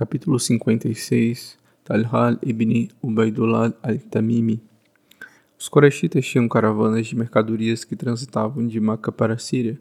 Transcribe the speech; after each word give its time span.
Capítulo 0.00 0.40
56 0.40 1.58
Talhal 1.84 2.38
ibn 2.42 2.88
Ubaidullah 3.02 3.74
al-Tamimi 3.82 4.58
Os 5.58 5.68
Koreshitas 5.68 6.24
tinham 6.24 6.48
caravanas 6.48 7.06
de 7.06 7.14
mercadorias 7.14 7.84
que 7.84 7.94
transitavam 7.94 8.66
de 8.66 8.80
Maca 8.80 9.12
para 9.12 9.34
a 9.34 9.38
Síria. 9.38 9.78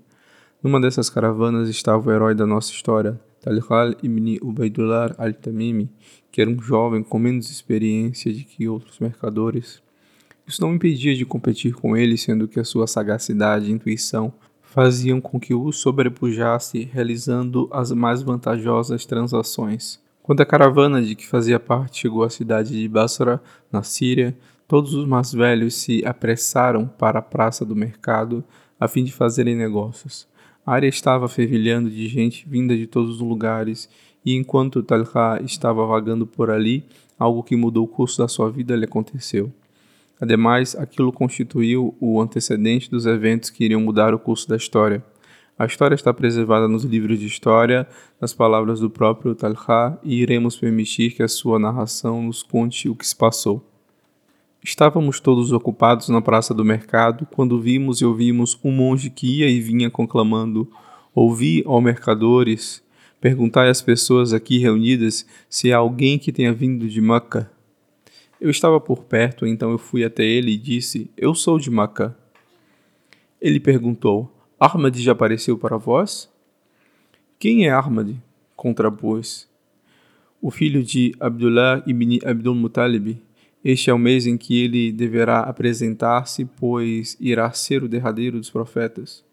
Numa 0.61 0.81
dessas 0.81 1.09
caravanas 1.09 1.69
estava 1.69 2.09
o 2.09 2.11
herói 2.11 2.35
da 2.35 2.45
nossa 2.45 2.69
história, 2.69 3.17
Talhal 3.39 3.95
ibn 4.03 4.37
Ubaidullah 4.41 5.15
al-Tamimi, 5.17 5.89
que 6.29 6.41
era 6.41 6.51
um 6.51 6.61
jovem 6.61 7.01
com 7.01 7.17
menos 7.17 7.49
experiência 7.49 8.33
de 8.33 8.43
que 8.43 8.67
outros 8.67 8.99
mercadores. 8.99 9.81
Isso 10.45 10.61
não 10.61 10.75
impedia 10.75 11.15
de 11.15 11.25
competir 11.25 11.73
com 11.73 11.95
ele, 11.95 12.17
sendo 12.17 12.45
que 12.45 12.59
a 12.59 12.65
sua 12.65 12.87
sagacidade 12.87 13.69
e 13.69 13.71
intuição 13.71 14.33
faziam 14.61 15.21
com 15.21 15.39
que 15.39 15.53
o 15.53 15.71
sobrepujasse, 15.71 16.83
realizando 16.83 17.69
as 17.71 17.93
mais 17.93 18.21
vantajosas 18.21 19.05
transações. 19.05 20.08
Quando 20.29 20.41
a 20.41 20.45
caravana 20.45 21.01
de 21.01 21.15
que 21.15 21.25
fazia 21.25 21.59
parte 21.59 22.01
chegou 22.01 22.21
à 22.23 22.29
cidade 22.29 22.79
de 22.79 22.87
Basra, 22.87 23.41
na 23.71 23.81
Síria, 23.81 24.37
todos 24.67 24.93
os 24.93 25.07
mais 25.07 25.33
velhos 25.33 25.73
se 25.73 26.05
apressaram 26.05 26.85
para 26.85 27.17
a 27.17 27.21
praça 27.23 27.65
do 27.65 27.75
mercado 27.75 28.43
a 28.79 28.87
fim 28.87 29.03
de 29.03 29.11
fazerem 29.11 29.55
negócios. 29.55 30.27
A 30.63 30.73
área 30.73 30.87
estava 30.87 31.27
fervilhando 31.27 31.89
de 31.89 32.07
gente 32.07 32.47
vinda 32.47 32.77
de 32.77 32.85
todos 32.85 33.15
os 33.15 33.21
lugares, 33.21 33.89
e 34.23 34.35
enquanto 34.35 34.83
Talha 34.83 35.03
estava 35.43 35.83
vagando 35.83 36.27
por 36.27 36.51
ali, 36.51 36.85
algo 37.17 37.41
que 37.41 37.55
mudou 37.55 37.85
o 37.85 37.87
curso 37.87 38.19
da 38.19 38.27
sua 38.27 38.51
vida 38.51 38.75
lhe 38.75 38.85
aconteceu. 38.85 39.51
Ademais, 40.21 40.75
aquilo 40.75 41.11
constituiu 41.11 41.95
o 41.99 42.21
antecedente 42.21 42.87
dos 42.87 43.07
eventos 43.07 43.49
que 43.49 43.65
iriam 43.65 43.81
mudar 43.81 44.13
o 44.13 44.19
curso 44.19 44.47
da 44.47 44.55
história. 44.55 45.03
A 45.59 45.65
história 45.65 45.93
está 45.93 46.13
preservada 46.13 46.69
nos 46.69 46.85
livros 46.85 47.19
de 47.19 47.27
história, 47.27 47.85
nas 48.21 48.33
palavras 48.33 48.79
do 48.79 48.89
próprio 48.89 49.35
Talha, 49.35 49.99
e 50.01 50.21
iremos 50.21 50.55
permitir 50.55 51.11
que 51.11 51.21
a 51.21 51.27
sua 51.27 51.59
narração 51.59 52.23
nos 52.23 52.41
conte 52.41 52.87
o 52.87 52.95
que 52.95 53.05
se 53.05 53.13
passou. 53.13 53.61
Estávamos 54.63 55.19
todos 55.19 55.51
ocupados 55.51 56.07
na 56.07 56.21
praça 56.21 56.53
do 56.53 56.63
mercado 56.63 57.27
quando 57.35 57.59
vimos 57.59 57.99
e 57.99 58.05
ouvimos 58.05 58.57
um 58.63 58.71
monge 58.71 59.09
que 59.09 59.39
ia 59.39 59.49
e 59.49 59.59
vinha 59.59 59.89
conclamando: 59.89 60.65
Ouvi, 61.13 61.61
ó 61.65 61.81
mercadores, 61.81 62.81
perguntai 63.19 63.69
às 63.69 63.81
pessoas 63.81 64.31
aqui 64.31 64.59
reunidas 64.59 65.25
se 65.49 65.73
há 65.73 65.77
alguém 65.77 66.17
que 66.17 66.31
tenha 66.31 66.53
vindo 66.53 66.87
de 66.87 67.01
Meca 67.01 67.51
eu 68.39 68.49
estava 68.49 68.79
por 68.79 69.03
perto, 69.03 69.45
então 69.45 69.71
eu 69.71 69.77
fui 69.77 70.03
até 70.03 70.23
ele 70.23 70.53
e 70.53 70.57
disse: 70.57 71.11
Eu 71.17 71.35
sou 71.35 71.59
de 71.59 71.69
Macá. 71.69 72.15
Ele 73.41 73.59
perguntou: 73.59 74.31
Ahmad 74.59 74.95
já 74.97 75.13
apareceu 75.13 75.57
para 75.57 75.77
vós? 75.77 76.29
Quem 77.39 77.65
é 77.65 77.71
Ahmad? 77.71 78.15
contrapôs. 78.55 79.47
O 80.41 80.51
filho 80.51 80.83
de 80.83 81.15
Abdullah 81.19 81.81
ibn 81.87 82.19
Abdul 82.25 82.55
Muttalib. 82.55 83.21
Este 83.63 83.89
é 83.89 83.93
o 83.93 83.97
mês 83.97 84.27
em 84.27 84.37
que 84.37 84.61
ele 84.63 84.91
deverá 84.91 85.41
apresentar-se, 85.41 86.45
pois 86.45 87.15
irá 87.19 87.51
ser 87.51 87.83
o 87.83 87.87
derradeiro 87.87 88.37
dos 88.37 88.49
profetas. 88.49 89.23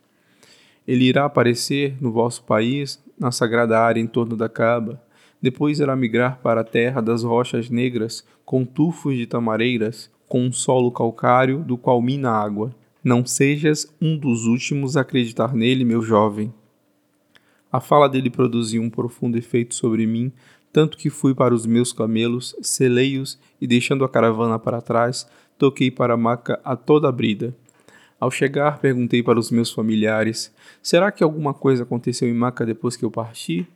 Ele 0.86 1.04
irá 1.04 1.24
aparecer 1.24 1.96
no 2.00 2.12
vosso 2.12 2.44
país, 2.44 3.02
na 3.18 3.32
sagrada 3.32 3.80
área 3.80 4.00
em 4.00 4.06
torno 4.06 4.36
da 4.36 4.48
Kaaba 4.48 5.00
depois 5.40 5.78
irá 5.78 5.94
migrar 5.94 6.40
para 6.42 6.62
a 6.62 6.64
terra 6.64 7.00
das 7.00 7.22
rochas 7.22 7.70
negras, 7.70 8.24
com 8.44 8.64
tufos 8.64 9.16
de 9.16 9.26
tamareiras, 9.26 10.10
com 10.28 10.44
um 10.44 10.52
solo 10.52 10.90
calcário 10.90 11.58
do 11.58 11.76
qual 11.76 12.00
mina 12.00 12.30
água. 12.30 12.74
Não 13.06 13.24
sejas 13.24 13.86
um 14.02 14.18
dos 14.18 14.46
últimos 14.46 14.96
a 14.96 15.02
acreditar 15.02 15.54
nele, 15.54 15.84
meu 15.84 16.02
jovem. 16.02 16.52
A 17.70 17.78
fala 17.78 18.08
dele 18.08 18.28
produziu 18.28 18.82
um 18.82 18.90
profundo 18.90 19.38
efeito 19.38 19.76
sobre 19.76 20.04
mim, 20.08 20.32
tanto 20.72 20.98
que 20.98 21.08
fui 21.08 21.32
para 21.32 21.54
os 21.54 21.66
meus 21.66 21.92
camelos, 21.92 22.56
selei-os 22.60 23.38
e, 23.60 23.66
deixando 23.68 24.04
a 24.04 24.08
caravana 24.08 24.58
para 24.58 24.80
trás, 24.80 25.24
toquei 25.56 25.88
para 25.88 26.16
Maca 26.16 26.60
a 26.64 26.74
toda 26.74 27.08
a 27.08 27.12
brida. 27.12 27.54
Ao 28.18 28.28
chegar, 28.28 28.80
perguntei 28.80 29.22
para 29.22 29.38
os 29.38 29.52
meus 29.52 29.70
familiares: 29.70 30.52
Será 30.82 31.12
que 31.12 31.22
alguma 31.22 31.54
coisa 31.54 31.84
aconteceu 31.84 32.28
em 32.28 32.34
Maca 32.34 32.66
depois 32.66 32.96
que 32.96 33.04
eu 33.04 33.10
parti? 33.12 33.68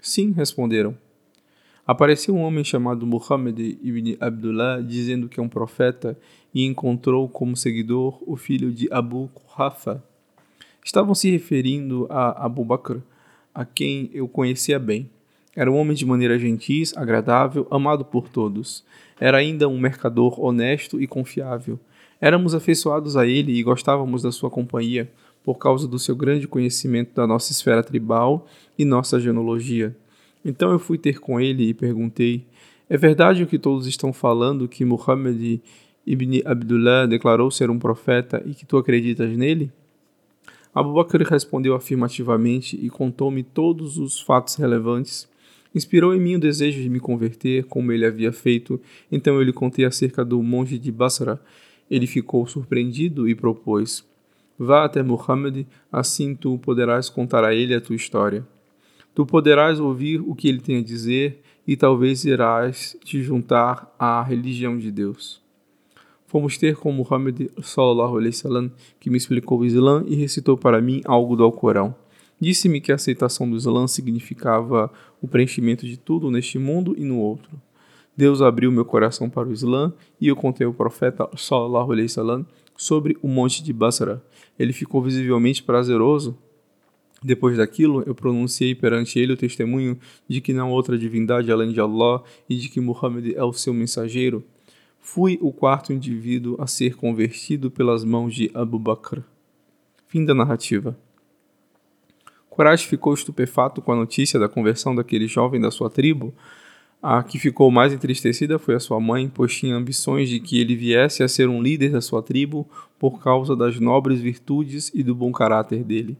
Sim, 0.00 0.30
responderam. 0.30 0.96
Apareceu 1.88 2.34
um 2.34 2.42
homem 2.42 2.62
chamado 2.62 3.06
Muhammad 3.06 3.58
ibn 3.58 4.14
Abdullah 4.20 4.82
dizendo 4.82 5.26
que 5.26 5.40
é 5.40 5.42
um 5.42 5.48
profeta 5.48 6.18
e 6.52 6.66
encontrou 6.66 7.26
como 7.30 7.56
seguidor 7.56 8.22
o 8.26 8.36
filho 8.36 8.70
de 8.70 8.92
Abu 8.92 9.30
Quhafa. 9.56 10.04
Estavam 10.84 11.14
se 11.14 11.30
referindo 11.30 12.06
a 12.10 12.44
Abu 12.44 12.62
Bakr, 12.62 12.98
a 13.54 13.64
quem 13.64 14.10
eu 14.12 14.28
conhecia 14.28 14.78
bem. 14.78 15.08
Era 15.56 15.72
um 15.72 15.78
homem 15.78 15.96
de 15.96 16.04
maneira 16.04 16.38
gentil, 16.38 16.84
agradável, 16.94 17.66
amado 17.70 18.04
por 18.04 18.28
todos. 18.28 18.84
Era 19.18 19.38
ainda 19.38 19.66
um 19.66 19.80
mercador 19.80 20.38
honesto 20.38 21.00
e 21.00 21.06
confiável. 21.06 21.80
Éramos 22.20 22.54
afeiçoados 22.54 23.16
a 23.16 23.26
ele 23.26 23.52
e 23.52 23.62
gostávamos 23.62 24.20
da 24.20 24.30
sua 24.30 24.50
companhia 24.50 25.10
por 25.42 25.54
causa 25.54 25.88
do 25.88 25.98
seu 25.98 26.14
grande 26.14 26.46
conhecimento 26.46 27.14
da 27.14 27.26
nossa 27.26 27.50
esfera 27.50 27.82
tribal 27.82 28.46
e 28.78 28.84
nossa 28.84 29.18
genealogia. 29.18 29.96
Então 30.48 30.72
eu 30.72 30.78
fui 30.78 30.96
ter 30.96 31.20
com 31.20 31.38
ele 31.38 31.68
e 31.68 31.74
perguntei: 31.74 32.46
É 32.88 32.96
verdade 32.96 33.42
o 33.42 33.46
que 33.46 33.58
todos 33.58 33.86
estão 33.86 34.14
falando 34.14 34.66
que 34.66 34.82
Muhammad 34.82 35.60
ibn 36.06 36.40
Abdullah 36.42 37.04
declarou 37.06 37.50
ser 37.50 37.68
um 37.68 37.78
profeta 37.78 38.42
e 38.46 38.54
que 38.54 38.64
tu 38.64 38.78
acreditas 38.78 39.30
nele? 39.36 39.70
Abu 40.74 40.94
Bakr 40.94 41.22
respondeu 41.22 41.74
afirmativamente 41.74 42.78
e 42.80 42.88
contou-me 42.88 43.42
todos 43.42 43.98
os 43.98 44.22
fatos 44.22 44.54
relevantes. 44.54 45.28
Inspirou 45.74 46.14
em 46.14 46.20
mim 46.20 46.36
o 46.36 46.40
desejo 46.40 46.80
de 46.80 46.88
me 46.88 46.98
converter, 46.98 47.64
como 47.64 47.92
ele 47.92 48.06
havia 48.06 48.32
feito, 48.32 48.80
então 49.12 49.34
eu 49.34 49.42
lhe 49.42 49.52
contei 49.52 49.84
acerca 49.84 50.24
do 50.24 50.42
monge 50.42 50.78
de 50.78 50.90
Basra. 50.90 51.38
Ele 51.90 52.06
ficou 52.06 52.46
surpreendido 52.46 53.28
e 53.28 53.34
propôs: 53.34 54.02
Vá 54.58 54.86
até 54.86 55.02
Muhammad, 55.02 55.66
assim 55.92 56.34
tu 56.34 56.56
poderás 56.56 57.10
contar 57.10 57.44
a 57.44 57.54
ele 57.54 57.74
a 57.74 57.82
tua 57.82 57.96
história. 57.96 58.46
Tu 59.18 59.26
poderás 59.26 59.80
ouvir 59.80 60.20
o 60.20 60.32
que 60.32 60.46
ele 60.46 60.60
tem 60.60 60.78
a 60.78 60.80
dizer 60.80 61.42
e 61.66 61.76
talvez 61.76 62.24
irás 62.24 62.96
te 63.04 63.20
juntar 63.20 63.92
à 63.98 64.22
religião 64.22 64.78
de 64.78 64.92
Deus. 64.92 65.42
Fomos 66.28 66.56
ter 66.56 66.76
com 66.76 66.92
Muhammad 66.92 67.50
sallallahu 67.60 68.16
alaihi 68.16 68.28
wasallam, 68.36 68.70
que 69.00 69.10
me 69.10 69.16
explicou 69.16 69.58
o 69.58 69.64
Islã 69.64 70.04
e 70.06 70.14
recitou 70.14 70.56
para 70.56 70.80
mim 70.80 71.02
algo 71.04 71.34
do 71.34 71.42
Alcorão. 71.42 71.96
Disse-me 72.40 72.80
que 72.80 72.92
a 72.92 72.94
aceitação 72.94 73.50
do 73.50 73.56
Islã 73.56 73.88
significava 73.88 74.88
o 75.20 75.26
preenchimento 75.26 75.84
de 75.84 75.96
tudo 75.96 76.30
neste 76.30 76.56
mundo 76.56 76.94
e 76.96 77.04
no 77.04 77.18
outro. 77.18 77.50
Deus 78.16 78.40
abriu 78.40 78.70
meu 78.70 78.84
coração 78.84 79.28
para 79.28 79.48
o 79.48 79.52
Islã 79.52 79.92
e 80.20 80.28
eu 80.28 80.36
contei 80.36 80.64
ao 80.64 80.72
profeta 80.72 81.28
sallallahu 81.36 81.90
alaihi 81.90 82.06
wasallam 82.06 82.46
sobre 82.76 83.18
o 83.20 83.26
monte 83.26 83.64
de 83.64 83.72
Basra. 83.72 84.22
Ele 84.56 84.72
ficou 84.72 85.02
visivelmente 85.02 85.60
prazeroso. 85.60 86.38
Depois 87.22 87.56
daquilo, 87.56 88.02
eu 88.06 88.14
pronunciei 88.14 88.74
perante 88.74 89.18
ele 89.18 89.32
o 89.32 89.36
testemunho 89.36 89.98
de 90.28 90.40
que 90.40 90.52
não 90.52 90.68
há 90.68 90.70
outra 90.70 90.96
divindade 90.96 91.50
além 91.50 91.72
de 91.72 91.80
Allah 91.80 92.22
e 92.48 92.56
de 92.56 92.68
que 92.68 92.80
Muhammad 92.80 93.32
é 93.34 93.42
o 93.42 93.52
seu 93.52 93.74
mensageiro. 93.74 94.44
Fui 95.00 95.38
o 95.40 95.52
quarto 95.52 95.92
indivíduo 95.92 96.56
a 96.60 96.66
ser 96.66 96.94
convertido 96.94 97.70
pelas 97.70 98.04
mãos 98.04 98.34
de 98.34 98.50
Abu 98.54 98.78
Bakr. 98.78 99.22
Fim 100.06 100.24
da 100.24 100.34
narrativa. 100.34 100.96
Quraysh 102.50 102.84
ficou 102.84 103.14
estupefato 103.14 103.80
com 103.80 103.92
a 103.92 103.96
notícia 103.96 104.38
da 104.38 104.48
conversão 104.48 104.94
daquele 104.94 105.26
jovem 105.26 105.60
da 105.60 105.70
sua 105.70 105.88
tribo, 105.88 106.34
a 107.00 107.22
que 107.22 107.38
ficou 107.38 107.70
mais 107.70 107.92
entristecida 107.92 108.58
foi 108.58 108.74
a 108.74 108.80
sua 108.80 108.98
mãe, 108.98 109.30
pois 109.32 109.56
tinha 109.56 109.76
ambições 109.76 110.28
de 110.28 110.40
que 110.40 110.60
ele 110.60 110.74
viesse 110.74 111.22
a 111.22 111.28
ser 111.28 111.48
um 111.48 111.62
líder 111.62 111.92
da 111.92 112.00
sua 112.00 112.20
tribo 112.20 112.68
por 112.98 113.22
causa 113.22 113.54
das 113.54 113.78
nobres 113.78 114.20
virtudes 114.20 114.90
e 114.92 115.04
do 115.04 115.14
bom 115.14 115.30
caráter 115.30 115.84
dele. 115.84 116.16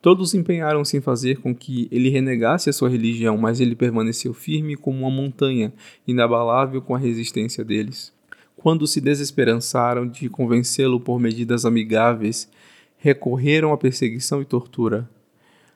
Todos 0.00 0.34
empenharam-se 0.34 0.96
em 0.96 1.00
fazer 1.00 1.38
com 1.38 1.54
que 1.54 1.88
ele 1.90 2.08
renegasse 2.08 2.70
a 2.70 2.72
sua 2.72 2.88
religião, 2.88 3.36
mas 3.36 3.60
ele 3.60 3.74
permaneceu 3.74 4.32
firme 4.32 4.76
como 4.76 5.00
uma 5.00 5.10
montanha, 5.10 5.72
inabalável 6.06 6.80
com 6.80 6.94
a 6.94 6.98
resistência 6.98 7.64
deles. 7.64 8.12
Quando 8.56 8.86
se 8.86 9.00
desesperançaram 9.00 10.06
de 10.06 10.28
convencê-lo 10.28 11.00
por 11.00 11.18
medidas 11.18 11.64
amigáveis, 11.64 12.48
recorreram 12.96 13.72
à 13.72 13.78
perseguição 13.78 14.40
e 14.40 14.44
tortura. 14.44 15.08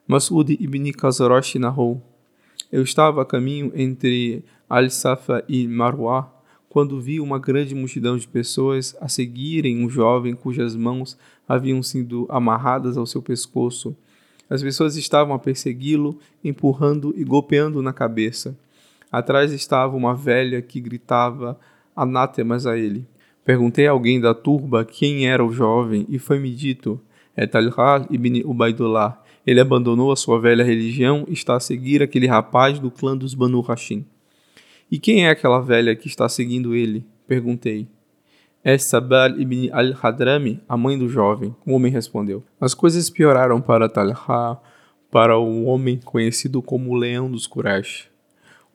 Masud 0.07 0.57
ibn 0.61 0.91
Kazarosh 0.93 1.57
narrou: 1.57 2.03
eu 2.73 2.83
estava 2.83 3.21
a 3.21 3.27
caminho 3.27 3.71
entre 3.75 4.43
Al-Safa 4.67 5.45
e 5.47 5.69
Marwa 5.69 6.33
quando 6.71 6.99
vi 6.99 7.21
uma 7.21 7.39
grande 7.39 7.75
multidão 7.75 8.17
de 8.17 8.27
pessoas 8.27 8.97
a 8.99 9.09
seguirem 9.09 9.85
um 9.85 9.91
jovem 9.91 10.35
cujas 10.35 10.75
mãos 10.75 11.19
haviam 11.47 11.83
sido 11.83 12.27
amarradas 12.31 12.97
ao 12.97 13.05
seu 13.05 13.21
pescoço. 13.21 13.95
As 14.53 14.63
pessoas 14.63 14.97
estavam 14.97 15.35
a 15.35 15.39
persegui-lo, 15.39 16.19
empurrando 16.45 17.15
e 17.17 17.25
golpeando 17.25 17.81
na 17.81 17.91
cabeça. 17.91 18.55
Atrás 19.11 19.51
estava 19.51 19.97
uma 19.97 20.15
velha 20.15 20.61
que 20.61 20.79
gritava 20.79 21.59
anátemas 21.97 22.67
a 22.67 22.77
ele. 22.77 23.07
Perguntei 23.47 23.87
a 23.87 23.93
alguém 23.93 24.21
da 24.21 24.35
turba 24.35 24.85
quem 24.85 25.27
era 25.27 25.43
o 25.43 25.55
jovem 25.55 26.05
e 26.07 26.19
foi-me 26.19 26.55
dito: 26.55 27.01
é 27.35 27.47
Talha 27.47 27.73
ibn 28.11 28.43
Ubaidullah. 28.45 29.23
ele 29.47 29.59
abandonou 29.59 30.13
a 30.13 30.17
sua 30.17 30.39
velha 30.39 30.63
religião 30.63 31.25
e 31.27 31.33
está 31.33 31.57
a 31.57 31.61
seguir 31.61 32.03
aquele 32.03 32.27
rapaz 32.27 32.79
do 32.79 32.91
clã 32.91 33.17
dos 33.17 33.33
Banu 33.33 33.63
Hashim. 33.63 34.05
E 34.91 34.99
quem 34.99 35.25
é 35.25 35.31
aquela 35.31 35.63
velha 35.63 35.97
que 35.97 36.09
está 36.09 36.29
seguindo 36.29 36.75
ele? 36.75 37.07
Perguntei. 37.27 37.89
É 38.65 38.79
Sabal 38.79 39.41
ibn 39.41 39.71
al-Hadrami, 39.73 40.61
a 40.69 40.77
mãe 40.77 40.97
do 40.97 41.09
jovem, 41.09 41.53
o 41.67 41.73
homem 41.73 41.91
respondeu. 41.91 42.45
As 42.61 42.75
coisas 42.75 43.11
pioraram 43.11 43.61
para 43.61 43.89
Talha, 43.89 44.17
para 45.11 45.37
o 45.37 45.65
homem 45.65 45.99
conhecido 45.99 46.63
como 46.63 46.95
Leão 46.95 47.29
dos 47.29 47.49
Quraysh. 47.49 48.09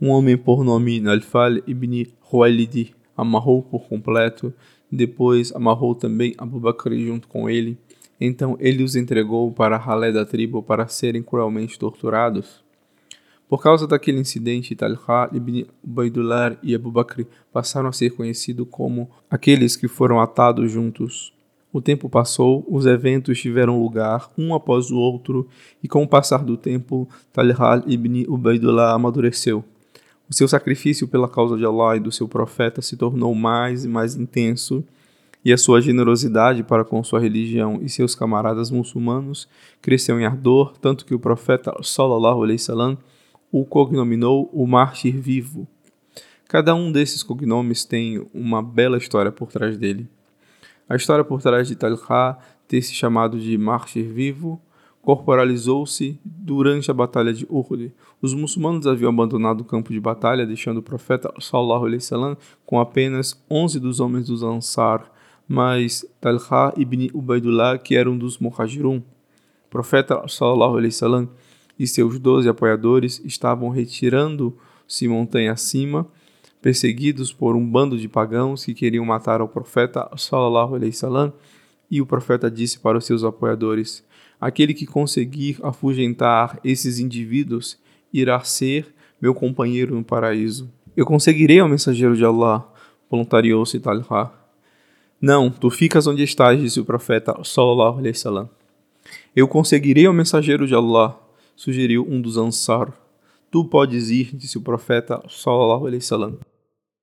Um 0.01 0.10
homem 0.10 0.36
por 0.36 0.66
nome 0.66 1.00
Nalfal 1.00 1.60
ibn 1.66 2.06
Huwailid 2.30 2.94
amarrou 3.16 3.63
por 3.63 3.88
completo, 3.88 4.54
depois 4.92 5.56
amarrou 5.56 5.95
também 5.95 6.36
Abu 6.38 6.60
Bakr 6.60 6.94
junto 6.94 7.30
com 7.30 7.50
ele. 7.50 7.78
Então 8.19 8.57
ele 8.60 8.84
os 8.84 8.94
entregou 8.94 9.50
para 9.54 9.78
a 9.78 9.80
ralé 9.80 10.12
da 10.12 10.25
tribo 10.25 10.62
para 10.62 10.89
serem 10.89 11.24
cruelmente 11.24 11.80
torturados. 11.80 12.62
Por 13.47 13.63
causa 13.63 13.88
daquele 13.88 14.19
incidente, 14.19 14.75
Talha 14.75 14.99
ibn 15.31 15.65
Ubaidullah 15.81 16.57
e 16.61 16.75
Abu 16.75 16.91
Bakr 16.91 17.25
passaram 17.51 17.88
a 17.88 17.94
ser 17.94 18.09
conhecidos 18.09 18.67
como 18.69 19.09
aqueles 19.29 19.77
que 19.77 19.88
foram 19.88 20.19
atados 20.19 20.69
juntos. 20.69 21.33
O 21.71 21.81
tempo 21.81 22.09
passou, 22.09 22.65
os 22.67 22.85
eventos 22.85 23.39
tiveram 23.39 23.81
lugar 23.81 24.29
um 24.38 24.53
após 24.53 24.91
o 24.91 24.97
outro, 24.97 25.47
e 25.81 25.88
com 25.88 26.03
o 26.03 26.07
passar 26.07 26.44
do 26.44 26.57
tempo, 26.57 27.07
Talha 27.31 27.55
ibn 27.88 28.25
Ubaidullah 28.27 28.94
amadureceu. 28.94 29.63
O 30.29 30.33
seu 30.33 30.47
sacrifício 30.47 31.07
pela 31.07 31.29
causa 31.29 31.55
de 31.55 31.65
Allah 31.65 31.95
e 31.95 32.01
do 32.01 32.11
seu 32.11 32.27
profeta 32.27 32.81
se 32.81 32.97
tornou 32.97 33.33
mais 33.33 33.85
e 33.85 33.88
mais 33.88 34.15
intenso, 34.15 34.83
e 35.45 35.53
a 35.53 35.57
sua 35.57 35.79
generosidade 35.79 36.63
para 36.63 36.83
com 36.83 37.01
sua 37.01 37.21
religião 37.21 37.79
e 37.81 37.88
seus 37.88 38.13
camaradas 38.13 38.69
muçulmanos 38.69 39.47
cresceu 39.81 40.19
em 40.19 40.25
ardor, 40.25 40.73
tanto 40.81 41.05
que 41.05 41.15
o 41.15 41.19
profeta 41.19 41.73
sallallahu 41.81 42.43
alaihi 42.43 42.59
wasallam 42.59 42.97
o 43.51 43.65
cognominou 43.65 44.49
o 44.53 44.65
mártir 44.67 45.19
vivo. 45.19 45.67
Cada 46.47 46.73
um 46.73 46.91
desses 46.91 47.23
cognomes 47.23 47.83
tem 47.83 48.25
uma 48.33 48.61
bela 48.61 48.97
história 48.97 49.31
por 49.31 49.51
trás 49.51 49.77
dele. 49.77 50.07
A 50.88 50.95
história 50.95 51.23
por 51.23 51.41
trás 51.41 51.67
de 51.67 51.75
Talha 51.75 52.38
ter 52.67 52.81
se 52.81 52.94
chamado 52.94 53.39
de 53.39 53.57
mártir 53.57 54.05
vivo 54.05 54.61
corporalizou-se 55.07 56.19
durante 56.25 56.91
a 56.91 56.94
batalha 56.94 57.33
de 57.33 57.45
Uhud. 57.49 57.94
Os 58.21 58.33
muçulmanos 58.33 58.85
haviam 58.85 59.09
abandonado 59.09 59.61
o 59.61 59.63
campo 59.63 59.93
de 59.93 60.00
batalha, 60.01 60.45
deixando 60.45 60.79
o 60.79 60.83
profeta 60.83 61.33
sallallahu 61.39 61.85
alaihi 61.85 62.03
wasallam 62.03 62.38
com 62.65 62.77
apenas 62.77 63.41
11 63.50 63.79
dos 63.79 64.01
homens 64.01 64.27
dos 64.27 64.43
Ansar, 64.43 65.09
mas 65.47 66.05
Talha 66.19 66.73
ibn 66.75 67.09
Ubaidullah, 67.13 67.77
que 67.77 67.95
era 67.95 68.11
um 68.11 68.17
dos 68.17 68.38
Muhajirun. 68.38 68.97
O 68.97 69.69
profeta 69.69 70.27
sallallahu 70.27 70.77
alaihi 70.77 70.93
wasallam 70.93 71.29
e 71.79 71.85
seus 71.88 72.19
doze 72.19 72.50
apoiadores 72.50 73.21
estavam 73.24 73.69
retirando-se 73.69 75.07
montanha 75.07 75.51
acima, 75.51 76.07
perseguidos 76.62 77.31
por 77.31 77.56
um 77.56 77.65
bando 77.65 77.97
de 77.97 78.07
pagãos 78.07 78.65
que 78.65 78.74
queriam 78.74 79.06
matar 79.06 79.41
o 79.41 79.47
profeta 79.47 80.09
sallallahu 80.18 80.75
alaihi 80.75 80.94
wasallam, 80.94 81.33
e 81.89 82.01
o 82.01 82.06
profeta 82.06 82.50
disse 82.51 82.79
para 82.79 82.97
os 82.97 83.06
seus 83.06 83.24
apoiadores: 83.24 84.03
Aquele 84.39 84.74
que 84.74 84.85
conseguir 84.85 85.57
afugentar 85.63 86.59
esses 86.63 87.00
indivíduos 87.00 87.77
irá 88.13 88.39
ser 88.41 88.94
meu 89.21 89.33
companheiro 89.33 89.95
no 89.95 90.03
paraíso. 90.03 90.69
Eu 90.95 91.06
conseguirei 91.06 91.59
ao 91.59 91.69
mensageiro 91.69 92.15
de 92.15 92.25
Allah, 92.25 92.68
voluntariou-se 93.09 93.79
Talha. 93.79 94.31
Não, 95.19 95.50
tu 95.50 95.69
ficas 95.69 96.06
onde 96.06 96.24
estás, 96.24 96.59
disse 96.59 96.79
o 96.79 96.85
profeta 96.85 97.35
sallallahu 97.44 98.00
alaihi 98.00 98.15
wasallam. 98.15 98.50
Eu 99.35 99.47
conseguirei 99.47 100.06
ao 100.06 100.13
mensageiro 100.13 100.68
de 100.68 100.75
Allah, 100.75 101.18
sugeriu 101.57 102.07
um 102.07 102.21
dos 102.21 102.38
Ansar. 102.38 102.94
Tu 103.51 103.65
podes 103.65 104.09
ir, 104.09 104.33
disse 104.33 104.57
o 104.57 104.62
profeta 104.62 105.21
sallallahu 105.27 105.88
alaihi 105.88 106.04
wasallam. 106.04 106.38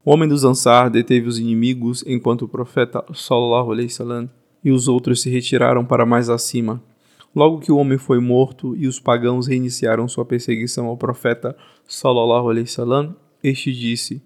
O 0.03 0.13
homem 0.13 0.29
dos 0.29 0.45
Ansar 0.45 0.89
deteve 0.89 1.27
os 1.27 1.39
inimigos 1.39 2.05
enquanto 2.07 2.43
o 2.43 2.49
profeta 2.49 3.05
sallallahu 3.13 3.73
alaihi 3.73 3.89
wasallam 3.89 4.31
e 4.65 4.71
os 4.71 4.89
outros 4.89 5.21
se 5.21 5.29
retiraram 5.29 5.85
para 5.85 6.07
mais 6.07 6.31
acima. 6.31 6.83
Logo 7.35 7.59
que 7.59 7.73
o 7.73 7.77
homem 7.77 7.99
foi 7.99 8.21
morto 8.21 8.77
e 8.77 8.87
os 8.87 9.01
pagãos 9.01 9.49
reiniciaram 9.49 10.07
sua 10.07 10.25
perseguição 10.25 10.87
ao 10.87 10.97
profeta 10.97 11.57
sallallahu 11.87 12.49
alaihi 12.49 12.67
wasallam, 12.67 13.17
este 13.43 13.73
disse: 13.73 14.23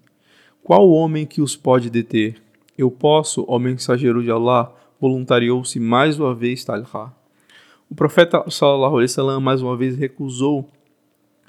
Qual 0.63 0.89
homem 0.89 1.25
que 1.25 1.41
os 1.41 1.55
pode 1.55 1.89
deter? 1.89 2.41
Eu 2.77 2.91
posso, 2.91 3.43
ó 3.47 3.57
mensageiro 3.57 4.23
de 4.23 4.29
Allah, 4.29 4.73
voluntariou-se 5.01 5.79
mais 5.79 6.19
uma 6.19 6.35
vez 6.35 6.63
Talha. 6.63 7.18
O 7.89 7.95
profeta 7.95 8.43
sallallahu 8.47 8.97
alaihi 8.97 9.09
wasallam 9.09 9.41
mais 9.41 9.63
uma 9.63 9.75
vez 9.75 9.97
recusou 9.97 10.69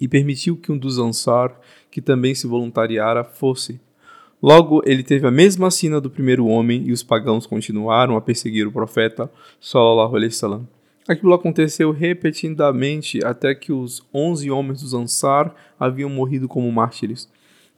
e 0.00 0.08
permitiu 0.08 0.56
que 0.56 0.72
um 0.72 0.78
dos 0.78 0.98
Ansar, 0.98 1.54
que 1.90 2.00
também 2.00 2.34
se 2.34 2.46
voluntariara, 2.46 3.22
fosse. 3.22 3.78
Logo, 4.42 4.81
ele 4.87 5.02
teve 5.02 5.26
a 5.26 5.31
mesma 5.31 5.70
sina 5.70 6.00
do 6.00 6.08
primeiro 6.08 6.46
homem 6.46 6.84
e 6.87 6.92
os 6.92 7.02
pagãos 7.02 7.46
continuaram 7.46 8.16
a 8.16 8.22
perseguir 8.22 8.66
o 8.66 8.72
profeta 8.72 9.31
sallallahu 9.60 10.16
alaihi 10.16 10.32
wasallam. 10.32 10.66
Aquilo 11.06 11.34
aconteceu 11.34 11.90
repetidamente 11.90 13.22
até 13.22 13.54
que 13.54 13.70
os 13.70 14.02
onze 14.14 14.50
homens 14.50 14.81
dos 14.81 14.94
Ansar 14.94 15.54
haviam 15.78 16.08
morrido 16.08 16.48
como 16.48 16.72
mártires, 16.72 17.28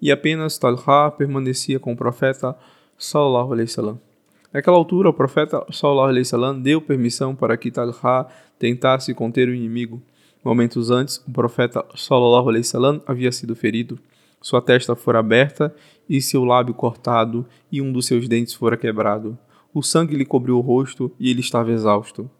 e 0.00 0.12
apenas 0.12 0.56
Talha 0.56 1.10
permanecia 1.10 1.80
com 1.80 1.92
o 1.92 1.96
profeta 1.96 2.56
sallallahu 2.96 3.54
alaihi 3.54 3.68
wasallam. 3.68 4.11
Naquela 4.52 4.76
altura, 4.76 5.08
o 5.08 5.14
profeta 5.14 5.64
wasallam 5.66 6.60
deu 6.60 6.80
permissão 6.80 7.34
para 7.34 7.56
que 7.56 7.70
Talha 7.70 8.26
tentasse 8.58 9.14
conter 9.14 9.48
o 9.48 9.54
inimigo. 9.54 10.02
Momentos 10.44 10.90
antes, 10.90 11.16
o 11.26 11.30
profeta 11.30 11.84
sallallahu 11.94 12.50
alaihi 12.50 12.66
wasallam 12.66 13.00
havia 13.06 13.32
sido 13.32 13.56
ferido. 13.56 13.98
Sua 14.42 14.60
testa 14.60 14.94
fora 14.94 15.20
aberta 15.20 15.74
e 16.08 16.20
seu 16.20 16.44
lábio 16.44 16.74
cortado, 16.74 17.46
e 17.70 17.80
um 17.80 17.92
dos 17.92 18.06
seus 18.06 18.28
dentes 18.28 18.52
fora 18.52 18.76
quebrado. 18.76 19.38
O 19.72 19.82
sangue 19.82 20.16
lhe 20.16 20.24
cobriu 20.26 20.58
o 20.58 20.60
rosto 20.60 21.10
e 21.18 21.30
ele 21.30 21.40
estava 21.40 21.72
exausto. 21.72 22.30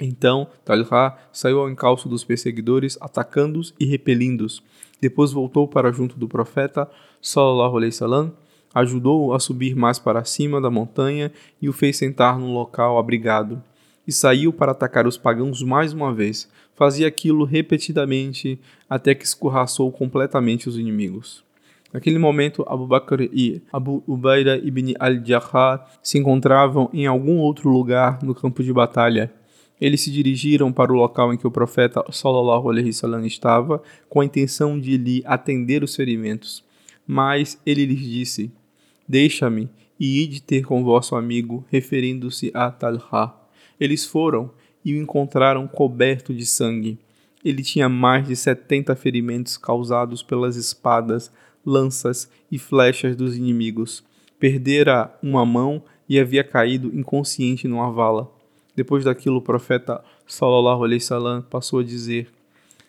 Então, 0.00 0.48
Talha 0.64 1.16
saiu 1.32 1.60
ao 1.60 1.70
encalço 1.70 2.08
dos 2.08 2.24
perseguidores, 2.24 2.98
atacando-os 3.00 3.72
e 3.80 3.86
repelindo-os. 3.86 4.62
Depois 5.00 5.32
voltou 5.32 5.66
para 5.66 5.92
junto 5.92 6.18
do 6.18 6.28
profeta 6.28 6.90
sallallahu 7.22 7.76
alaihi 7.76 7.92
wasallam 7.92 8.32
ajudou-o 8.74 9.32
a 9.32 9.40
subir 9.40 9.74
mais 9.74 9.98
para 9.98 10.24
cima 10.24 10.60
da 10.60 10.70
montanha 10.70 11.32
e 11.60 11.68
o 11.68 11.72
fez 11.72 11.96
sentar 11.96 12.38
num 12.38 12.52
local 12.52 12.98
abrigado. 12.98 13.62
E 14.06 14.12
saiu 14.12 14.52
para 14.52 14.72
atacar 14.72 15.06
os 15.06 15.18
pagãos 15.18 15.62
mais 15.62 15.92
uma 15.92 16.14
vez. 16.14 16.48
Fazia 16.74 17.06
aquilo 17.06 17.44
repetidamente 17.44 18.58
até 18.88 19.14
que 19.14 19.24
escorraçou 19.24 19.90
completamente 19.92 20.68
os 20.68 20.78
inimigos. 20.78 21.44
Naquele 21.92 22.18
momento, 22.18 22.64
Abu 22.68 22.86
Bakr 22.86 23.22
e 23.32 23.62
Abu 23.72 24.02
Ubaida 24.06 24.58
ibn 24.58 24.94
al-Jarrah 24.98 25.86
se 26.02 26.18
encontravam 26.18 26.90
em 26.92 27.06
algum 27.06 27.38
outro 27.38 27.70
lugar 27.70 28.22
no 28.22 28.34
campo 28.34 28.62
de 28.62 28.72
batalha. 28.72 29.32
Eles 29.80 30.02
se 30.02 30.10
dirigiram 30.10 30.72
para 30.72 30.92
o 30.92 30.96
local 30.96 31.32
em 31.32 31.38
que 31.38 31.46
o 31.46 31.50
profeta 31.50 32.04
sallallahu 32.10 32.68
alaihi 32.68 32.88
wasallam 32.88 33.24
estava, 33.24 33.80
com 34.08 34.20
a 34.20 34.24
intenção 34.24 34.78
de 34.78 34.96
lhe 34.96 35.22
atender 35.24 35.82
os 35.82 35.94
ferimentos. 35.94 36.62
Mas 37.10 37.58
ele 37.64 37.86
lhes 37.86 38.00
disse: 38.00 38.52
Deixa-me 39.08 39.70
e 39.98 40.22
ide 40.22 40.42
ter 40.42 40.66
com 40.66 40.84
vosso 40.84 41.16
amigo, 41.16 41.64
referindo-se 41.70 42.50
a 42.52 42.70
Talha. 42.70 43.32
Eles 43.80 44.04
foram 44.04 44.50
e 44.84 44.92
o 44.92 44.98
encontraram 44.98 45.66
coberto 45.66 46.34
de 46.34 46.44
sangue. 46.44 46.98
Ele 47.42 47.62
tinha 47.62 47.88
mais 47.88 48.28
de 48.28 48.36
setenta 48.36 48.94
ferimentos 48.94 49.56
causados 49.56 50.22
pelas 50.22 50.56
espadas, 50.56 51.32
lanças 51.64 52.30
e 52.52 52.58
flechas 52.58 53.16
dos 53.16 53.36
inimigos. 53.36 54.04
Perdera 54.38 55.16
uma 55.22 55.46
mão 55.46 55.82
e 56.06 56.20
havia 56.20 56.44
caído 56.44 56.94
inconsciente 56.94 57.66
numa 57.66 57.90
vala. 57.90 58.30
Depois 58.76 59.04
daquilo, 59.04 59.38
o 59.38 59.42
profeta 59.42 60.04
sallallahu 60.26 60.84
alaihi 60.84 61.00
wasallam 61.02 61.42
passou 61.42 61.80
a 61.80 61.84
dizer: 61.84 62.28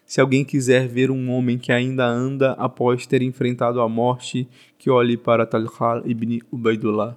se 0.09 0.19
alguém 0.19 0.43
quiser 0.43 0.87
ver 0.87 1.11
um 1.11 1.29
homem 1.29 1.59
que 1.59 1.71
ainda 1.71 2.03
anda 2.03 2.53
após 2.53 3.05
ter 3.05 3.21
enfrentado 3.21 3.79
a 3.79 3.87
morte, 3.87 4.49
que 4.75 4.89
olhe 4.89 5.15
para 5.15 5.45
Talha 5.45 5.69
ibn 6.03 6.39
Ubaidullah. 6.51 7.15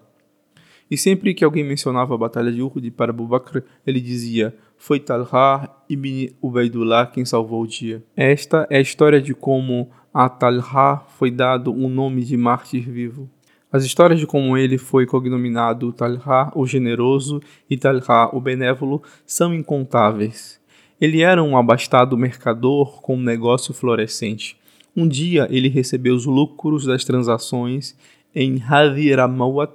E 0.90 0.98
sempre 0.98 1.32
que 1.32 1.42
alguém 1.42 1.64
mencionava 1.64 2.14
a 2.14 2.18
batalha 2.18 2.52
de 2.52 2.60
Uhud 2.60 2.90
para 2.90 3.10
Abu 3.10 3.26
Bakr, 3.26 3.62
ele 3.86 3.98
dizia: 3.98 4.54
Foi 4.76 5.00
Talha 5.00 5.70
ibn 5.88 6.34
Ubaidullah 6.42 7.06
quem 7.06 7.24
salvou 7.24 7.62
o 7.62 7.66
dia. 7.66 8.04
Esta 8.14 8.66
é 8.68 8.76
a 8.76 8.82
história 8.82 9.22
de 9.22 9.32
como 9.32 9.88
a 10.12 10.28
Talha 10.28 11.00
foi 11.16 11.30
dado 11.30 11.72
um 11.72 11.88
nome 11.88 12.22
de 12.22 12.36
mártir 12.36 12.82
vivo. 12.90 13.26
As 13.72 13.86
histórias 13.86 14.20
de 14.20 14.26
como 14.26 14.54
ele 14.54 14.76
foi 14.76 15.06
cognominado 15.06 15.94
Talha 15.94 16.52
o 16.54 16.66
Generoso 16.66 17.40
e 17.70 17.78
Talha 17.78 18.28
o 18.34 18.38
Benévolo 18.38 19.02
são 19.24 19.54
incontáveis. 19.54 20.60
Ele 21.02 21.20
era 21.20 21.42
um 21.42 21.56
abastado 21.56 22.16
mercador 22.16 23.02
com 23.02 23.16
um 23.16 23.20
negócio 23.20 23.74
florescente. 23.74 24.56
Um 24.96 25.08
dia 25.08 25.48
ele 25.50 25.68
recebeu 25.68 26.14
os 26.14 26.26
lucros 26.26 26.86
das 26.86 27.04
transações 27.04 27.96
em 28.32 28.62
Hadiramawat, 28.62 29.72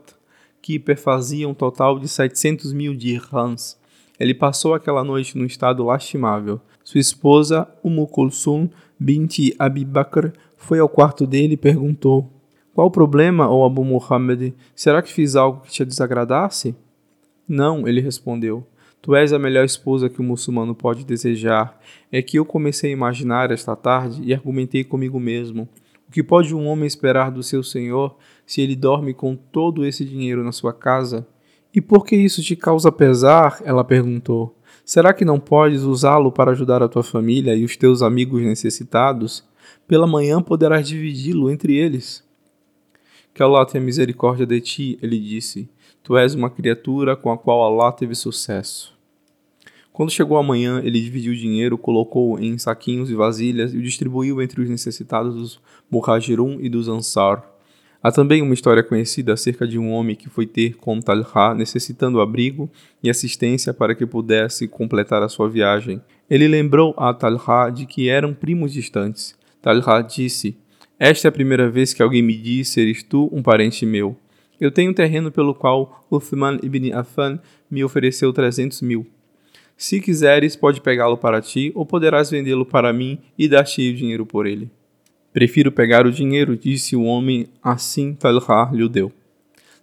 que 0.62 0.80
perfaziam 0.80 1.52
um 1.52 1.54
total 1.54 2.00
de 2.00 2.08
700 2.08 2.72
mil 2.72 2.96
dirhams. 2.96 3.78
Ele 4.18 4.34
passou 4.34 4.74
aquela 4.74 5.04
noite 5.04 5.38
num 5.38 5.44
estado 5.44 5.84
lastimável. 5.84 6.62
Sua 6.82 7.02
esposa, 7.02 7.68
Umm 7.84 8.06
Kulsum 8.06 8.70
binti 8.98 9.54
Abi 9.60 9.86
foi 10.56 10.80
ao 10.80 10.88
quarto 10.88 11.28
dele 11.28 11.56
e 11.56 11.58
perguntou: 11.58 12.32
Qual 12.74 12.88
o 12.88 12.92
problema, 12.92 13.50
ó 13.50 13.66
Abu 13.66 13.84
Muhammad? 13.84 14.54
Será 14.74 15.02
que 15.02 15.12
fiz 15.12 15.36
algo 15.36 15.60
que 15.60 15.72
te 15.74 15.84
desagradasse? 15.84 16.74
Não, 17.46 17.86
ele 17.86 18.00
respondeu. 18.00 18.66
Tu 19.02 19.16
és 19.16 19.32
a 19.32 19.40
melhor 19.40 19.64
esposa 19.64 20.10
que 20.10 20.20
o 20.20 20.24
muçulmano 20.24 20.76
pode 20.76 21.06
desejar. 21.06 21.80
É 22.12 22.22
que 22.22 22.38
eu 22.38 22.46
comecei 22.46 22.90
a 22.90 22.94
imaginar 22.94 23.52
esta 23.52 23.76
tarde 23.76 24.22
e 24.24 24.34
argumentei 24.34 24.84
comigo 24.84 25.20
mesmo. 25.20 25.68
O 26.08 26.12
que 26.12 26.24
pode 26.24 26.54
um 26.56 26.68
homem 26.68 26.88
esperar 26.88 27.32
do 27.32 27.44
seu 27.44 27.64
senhor 27.64 28.18
se 28.46 28.62
ele 28.62 28.76
dorme 28.76 29.14
com 29.14 29.36
todo 29.36 29.86
esse 29.86 30.06
dinheiro 30.06 30.44
na 30.44 30.52
sua 30.52 30.74
casa? 30.74 31.28
E 31.74 31.82
por 31.82 32.06
que 32.06 32.16
isso 32.16 32.42
te 32.42 32.56
causa 32.56 32.92
pesar? 32.92 33.62
Ela 33.64 33.84
perguntou. 33.84 34.58
Será 34.84 35.14
que 35.14 35.26
não 35.26 35.40
podes 35.40 35.84
usá-lo 35.84 36.32
para 36.32 36.52
ajudar 36.52 36.82
a 36.82 36.88
tua 36.88 37.04
família 37.04 37.56
e 37.56 37.64
os 37.64 37.76
teus 37.76 38.02
amigos 38.02 38.42
necessitados? 38.42 39.44
Pela 39.88 40.08
manhã 40.08 40.42
poderás 40.42 40.88
dividi-lo 40.88 41.50
entre 41.50 41.76
eles. 41.76 42.27
Que 43.38 43.44
Allah 43.44 43.68
tenha 43.68 43.84
misericórdia 43.84 44.48
de 44.48 44.60
ti, 44.60 45.00
ele 45.00 45.20
disse. 45.20 45.70
Tu 46.02 46.18
és 46.18 46.34
uma 46.34 46.50
criatura 46.50 47.16
com 47.16 47.32
a 47.32 47.38
qual 47.38 47.62
Allah 47.62 47.92
teve 47.92 48.16
sucesso. 48.16 48.98
Quando 49.94 50.10
chegou 50.10 50.40
a 50.40 50.44
manhã, 50.44 50.82
ele 50.84 51.00
dividiu 51.00 51.34
o 51.34 51.36
dinheiro, 51.36 51.78
colocou 51.78 52.40
em 52.40 52.58
saquinhos 52.58 53.12
e 53.12 53.14
vasilhas 53.14 53.76
e 53.76 53.78
o 53.78 53.82
distribuiu 53.84 54.42
entre 54.42 54.60
os 54.60 54.68
necessitados 54.68 55.36
dos 55.36 55.62
Muhajirun 55.88 56.58
e 56.60 56.68
dos 56.68 56.88
Ansar. 56.88 57.48
Há 58.02 58.12
também 58.12 58.42
uma 58.42 58.56
história 58.56 58.82
conhecida 58.82 59.34
acerca 59.34 59.68
de 59.68 59.78
um 59.78 59.92
homem 59.92 60.16
que 60.16 60.30
foi 60.30 60.48
ter 60.48 60.76
com 60.76 61.00
Talha 61.00 61.54
necessitando 61.56 62.20
abrigo 62.20 62.68
e 63.04 63.08
assistência 63.08 63.72
para 63.72 63.94
que 63.94 64.08
pudesse 64.08 64.68
completar 64.68 65.22
a 65.22 65.30
sua 65.30 65.48
viagem. 65.48 66.02
Ele 66.28 66.48
lembrou 66.48 66.92
a 66.98 67.14
Talha 67.14 67.70
de 67.70 67.86
que 67.86 68.10
eram 68.10 68.34
primos 68.34 68.74
distantes. 68.74 69.38
Talha 69.62 70.02
disse: 70.02 70.58
Esta 71.00 71.28
é 71.28 71.30
a 71.30 71.32
primeira 71.32 71.70
vez 71.70 71.94
que 71.94 72.02
alguém 72.02 72.24
me 72.24 72.36
diz 72.36 72.70
seres 72.70 73.04
tu 73.04 73.30
um 73.32 73.44
parente 73.44 73.86
meu. 73.86 74.18
Eu 74.60 74.72
tenho 74.72 74.90
um 74.90 74.94
terreno 74.96 75.32
pelo 75.32 75.54
qual 75.54 76.04
Uthman 76.12 76.58
ibn 76.64 76.92
Affan 76.92 77.40
me 77.70 77.84
ofereceu 77.84 78.34
300 78.34 78.82
mil. 78.82 79.06
Se 79.78 80.02
quiseres, 80.02 80.56
pode 80.56 80.82
pegá-lo 80.82 81.16
para 81.16 81.40
ti, 81.40 81.72
ou 81.76 81.86
poderás 81.86 82.32
vendê-lo 82.32 82.66
para 82.66 82.92
mim 82.92 83.20
e 83.38 83.48
dar-te 83.48 83.92
o 83.92 83.96
dinheiro 83.96 84.26
por 84.26 84.48
ele. 84.48 84.72
Prefiro 85.32 85.72
pegar 85.72 86.08
o 86.08 86.12
dinheiro, 86.12 86.58
disse 86.58 86.96
o 86.96 87.04
homem, 87.04 87.46
assim 87.62 88.16
Talha 88.16 88.42
lhe 88.74 88.90
deu. 88.90 89.12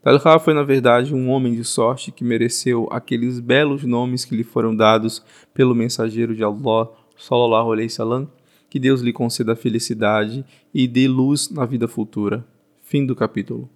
Talha 0.02 0.40
foi, 0.40 0.52
na 0.52 0.64
verdade, 0.64 1.14
um 1.14 1.30
homem 1.30 1.54
de 1.54 1.62
sorte 1.62 2.10
que 2.10 2.24
mereceu 2.24 2.88
aqueles 2.90 3.38
belos 3.38 3.84
nomes 3.84 4.24
que 4.24 4.34
lhe 4.34 4.42
foram 4.42 4.74
dados 4.74 5.22
pelo 5.54 5.76
mensageiro 5.76 6.34
de 6.34 6.42
Allah, 6.42 6.90
sallallahu 7.16 7.72
alaihi 7.72 7.86
wasallam, 7.86 8.28
que 8.74 8.80
Deus 8.80 9.02
lhe 9.02 9.12
conceda 9.12 9.54
felicidade 9.54 10.44
e 10.74 10.88
dê 10.88 11.06
luz 11.06 11.48
na 11.48 11.64
vida 11.64 11.86
futura. 11.86 12.44
Fim 12.82 13.06
do 13.06 13.14
capítulo. 13.14 13.70